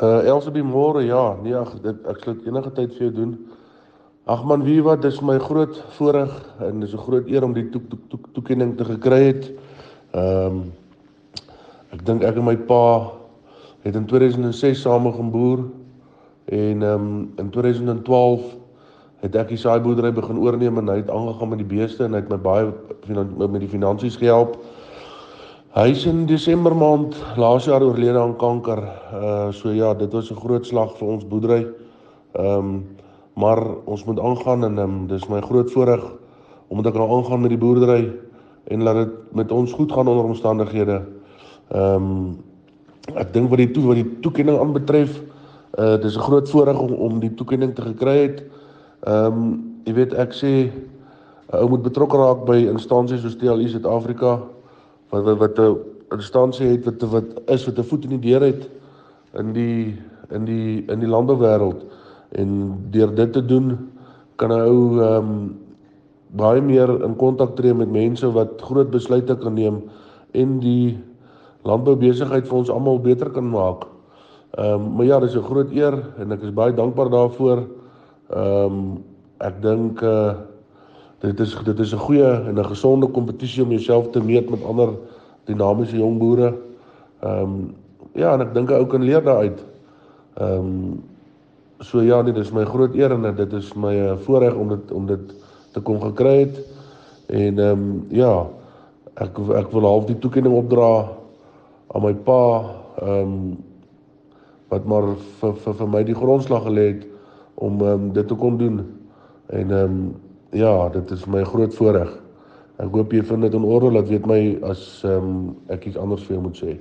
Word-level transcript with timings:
Uh 0.00 0.24
Elsabie 0.24 0.62
môre, 0.64 1.02
ja, 1.04 1.36
nee, 1.44 1.52
ag 1.52 1.74
dit 1.84 2.06
ek 2.08 2.22
sal 2.24 2.38
enige 2.48 2.70
tyd 2.72 2.94
vir 2.96 3.02
jou 3.04 3.10
doen. 3.18 3.32
Ag 4.32 4.46
man, 4.48 4.62
wie 4.64 4.78
wat, 4.80 5.02
dis 5.04 5.18
my 5.20 5.34
groot 5.42 5.76
voorreg 5.98 6.30
en 6.64 6.80
dis 6.80 6.94
'n 6.94 7.04
groot 7.04 7.28
eer 7.28 7.44
om 7.44 7.52
die 7.52 7.68
toek 7.68 7.84
toek 7.90 8.08
toek 8.08 8.24
toekenning 8.32 8.76
te 8.78 8.84
gekry 8.84 9.20
het. 9.28 9.50
Ehm 10.16 10.46
um, 10.46 10.72
ek 11.92 12.06
dink 12.06 12.24
ek 12.24 12.36
en 12.36 12.44
my 12.44 12.56
pa 12.56 13.12
het 13.84 13.94
in 13.94 14.06
2006 14.06 14.80
same 14.80 15.12
geboer 15.12 15.68
en 16.48 16.82
ehm 16.82 16.94
um, 16.94 17.32
in 17.36 17.50
2012 17.50 18.40
het 19.20 19.36
ek 19.36 19.48
die 19.48 19.60
saaiboerdery 19.60 20.12
begin 20.12 20.38
oorneem 20.38 20.78
en 20.78 20.88
hy 20.88 20.96
het 20.96 21.10
aangegaan 21.10 21.48
met 21.48 21.60
die 21.60 21.76
beeste 21.76 22.04
en 22.04 22.16
hy 22.16 22.20
het 22.24 22.30
my 22.30 22.38
baie 22.40 22.72
met 23.48 23.60
die 23.60 23.68
finansies 23.68 24.16
gehelp. 24.16 24.56
Hy 25.70 25.92
is 25.94 26.00
in 26.10 26.24
Desember 26.26 26.74
maand 26.74 27.14
laas 27.38 27.68
jaar 27.68 27.84
oorlede 27.86 28.18
aan 28.18 28.32
kanker. 28.34 28.80
Uh 29.14 29.52
so 29.54 29.70
ja, 29.70 29.94
dit 29.94 30.12
was 30.12 30.30
'n 30.30 30.34
groot 30.34 30.66
slag 30.66 30.96
vir 30.98 31.08
ons 31.08 31.24
boerdery. 31.24 31.66
Ehm 32.34 32.58
um, 32.58 32.86
maar 33.34 33.62
ons 33.86 34.04
moet 34.04 34.18
aangaan 34.18 34.64
en 34.64 34.78
um, 34.78 35.06
dis 35.06 35.28
my 35.28 35.40
groot 35.40 35.70
voorreg 35.70 36.02
omdat 36.68 36.86
ek 36.86 36.98
nou 36.98 37.08
aangaan 37.16 37.40
met 37.40 37.50
die 37.50 37.58
boerdery 37.58 38.12
en 38.64 38.82
laat 38.82 38.94
dit 38.94 39.32
met 39.32 39.52
ons 39.52 39.72
goed 39.72 39.92
gaan 39.92 40.08
onder 40.08 40.24
omstandighede. 40.24 41.06
Ehm 41.68 41.94
um, 41.94 42.38
ek 43.14 43.32
dink 43.32 43.48
wat 43.48 43.58
die 43.58 43.70
toe 43.70 43.86
wat 43.86 43.94
die 44.02 44.18
toekenning 44.20 44.58
aanbetref, 44.58 45.22
uh 45.78 45.96
dis 46.02 46.16
'n 46.16 46.26
groot 46.26 46.50
voorreg 46.50 46.78
om 46.78 46.92
om 46.92 47.20
die 47.20 47.34
toekenning 47.34 47.74
te 47.74 47.82
gekry 47.82 48.18
het. 48.18 48.42
Ehm 49.06 49.24
um, 49.24 49.78
jy 49.84 49.94
weet 49.94 50.14
ek 50.14 50.32
sê 50.34 50.72
ou 51.52 51.68
moet 51.68 51.82
betrokke 51.82 52.16
raak 52.16 52.44
by 52.44 52.58
instansies 52.66 53.20
soos 53.22 53.36
TLU 53.36 53.68
Suid-Afrika 53.68 54.58
wat 55.10 55.24
wat 55.24 55.38
wat 55.38 55.58
'n 55.58 55.76
instansie 56.10 56.66
het 56.66 56.84
wat 56.84 57.02
wat 57.02 57.28
is 57.46 57.66
wat 57.66 57.78
'n 57.78 57.88
voet 57.90 58.04
in 58.04 58.18
die 58.18 58.30
deur 58.30 58.42
het 58.42 58.68
in 59.34 59.52
die 59.52 59.96
in 60.30 60.44
die 60.44 60.84
in 60.88 61.00
die 61.00 61.08
landbouwêreld 61.08 61.84
en 62.30 62.50
deur 62.90 63.14
dit 63.14 63.32
te 63.32 63.44
doen 63.44 63.90
kan 64.36 64.50
'n 64.50 64.60
ou 64.60 65.00
ehm 65.00 65.16
um, 65.16 65.58
baie 66.30 66.60
meer 66.62 67.02
in 67.04 67.16
kontak 67.16 67.56
tree 67.56 67.74
met 67.74 67.90
mense 67.90 68.32
wat 68.32 68.62
groot 68.62 68.90
besluite 68.90 69.36
kan 69.36 69.54
neem 69.54 69.82
en 70.32 70.58
die 70.60 70.98
landboubesigheid 71.66 72.46
vir 72.48 72.56
ons 72.56 72.70
almal 72.70 73.00
beter 73.02 73.30
kan 73.30 73.50
maak. 73.50 73.86
Ehm 74.58 74.74
um, 74.74 74.94
maar 74.96 75.06
ja, 75.06 75.20
dis 75.20 75.36
'n 75.36 75.42
groot 75.42 75.70
eer 75.72 75.94
en 76.18 76.32
ek 76.32 76.42
is 76.42 76.54
baie 76.54 76.74
dankbaar 76.74 77.10
daarvoor. 77.10 77.58
Ehm 78.30 78.64
um, 78.64 79.04
ek 79.38 79.62
dink 79.62 80.02
eh 80.02 80.08
uh, 80.08 80.34
dit 81.20 81.40
is 81.40 81.56
dit 81.64 81.78
is 81.78 81.92
'n 81.92 81.98
goeie 81.98 82.32
en 82.48 82.54
'n 82.58 82.64
gesonde 82.64 83.06
kompetisie 83.06 83.62
om 83.62 83.70
jouself 83.70 84.10
te 84.10 84.22
meet 84.22 84.50
met 84.50 84.64
ander 84.64 84.88
dinamiese 85.44 85.96
jong 85.96 86.18
boere. 86.18 86.54
Ehm 87.20 87.42
um, 87.42 87.74
ja, 88.12 88.32
en 88.32 88.40
ek 88.40 88.54
dink 88.54 88.70
'n 88.70 88.74
ou 88.74 88.86
kan 88.86 89.02
leer 89.02 89.22
daaruit. 89.22 89.64
Ehm 90.34 90.58
um, 90.58 91.02
so 91.78 92.00
ja, 92.00 92.22
nee, 92.22 92.32
dit 92.32 92.44
is 92.44 92.52
my 92.52 92.64
groot 92.64 92.94
eer 92.94 93.12
en 93.12 93.34
dit 93.36 93.52
is 93.52 93.72
my 93.74 93.94
uh, 93.94 94.16
voorreg 94.16 94.54
om 94.54 94.68
dit 94.68 94.92
om 94.92 95.06
dit 95.06 95.34
te 95.72 95.80
kon 95.80 96.00
gekry 96.02 96.38
het. 96.38 96.60
En 97.26 97.58
ehm 97.58 97.70
um, 97.70 98.06
ja, 98.08 98.46
ek 99.14 99.38
ek 99.38 99.72
wil 99.72 99.84
half 99.84 100.04
die 100.04 100.18
toekenning 100.18 100.54
opdra 100.54 101.08
aan 101.94 102.02
my 102.02 102.14
pa 102.14 102.64
ehm 103.02 103.20
um, 103.20 103.58
wat 104.70 104.84
maar 104.84 105.16
vir 105.40 105.54
vir 105.54 105.74
vir 105.74 105.88
my 105.88 106.02
die 106.06 106.14
grondslag 106.14 106.62
gelê 106.62 106.86
het 106.94 107.06
om 107.54 107.80
ehm 107.80 107.92
um, 107.92 108.12
dit 108.12 108.28
te 108.28 108.34
kon 108.34 108.56
doen. 108.56 108.82
En 109.46 109.70
ehm 109.70 109.84
um, 109.84 110.14
Ja, 110.52 110.88
dit 110.88 111.10
is 111.10 111.24
my 111.30 111.44
groot 111.46 111.74
voorreg. 111.78 112.10
Ek 112.82 112.94
hoop 112.96 113.12
jy 113.14 113.20
vind 113.22 113.44
dit 113.46 113.54
in 113.54 113.66
orde, 113.66 113.92
laat 113.94 114.08
weet 114.10 114.24
my 114.26 114.40
as 114.66 114.80
ehm 115.06 115.28
um, 115.28 115.36
ek 115.70 115.84
iets 115.86 116.00
anders 116.00 116.24
vir 116.26 116.34
jou 116.36 116.42
moet 116.48 116.58
sê. 116.58 116.72